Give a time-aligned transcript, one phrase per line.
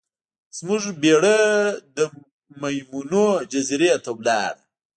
[0.57, 1.39] زموږ بیړۍ
[1.95, 1.97] د
[2.61, 4.51] میمونونو جزیرې ته لاړه.